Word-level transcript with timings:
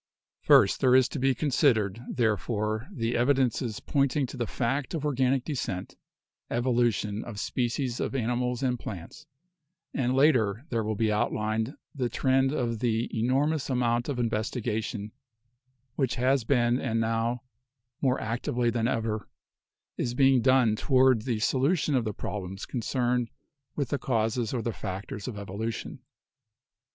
First 0.39 0.81
there 0.81 0.95
is 0.95 1.07
to 1.09 1.19
be 1.19 1.35
considered, 1.35 1.99
therefore, 2.09 2.87
the 2.91 3.15
evidences 3.15 3.79
pointing 3.79 4.25
to 4.25 4.35
the 4.35 4.47
fact 4.47 4.95
of 4.95 5.05
organic 5.05 5.45
descent 5.45 5.95
(evolution) 6.49 7.23
ot 7.23 7.37
species 7.37 7.99
of 7.99 8.15
animals 8.15 8.63
and 8.63 8.79
plants 8.79 9.27
and 9.93 10.15
later 10.15 10.65
there 10.69 10.83
will 10.83 10.95
be 10.95 11.11
out 11.11 11.31
lined 11.31 11.75
the 11.93 12.09
trend 12.09 12.51
of 12.51 12.79
the 12.79 13.15
enormous 13.15 13.69
amount 13.69 14.09
of 14.09 14.17
investigation 14.17 15.11
128 15.97 15.97
BIOLOGY 15.99 16.01
which 16.01 16.15
has 16.15 16.43
been 16.45 16.79
and 16.83 16.99
now 16.99 17.43
more 18.01 18.19
actively 18.19 18.71
than 18.71 18.87
ever 18.87 19.29
is 19.97 20.15
being 20.15 20.41
done 20.41 20.75
toward 20.75 21.25
the 21.25 21.37
solution 21.37 21.93
of 21.93 22.05
the 22.05 22.13
problems 22.15 22.65
concerned 22.65 23.29
with 23.75 23.89
the 23.89 23.99
causes 23.99 24.51
or 24.51 24.63
the 24.63 24.73
factors 24.73 25.27
of 25.27 25.37
evolution. 25.37 25.99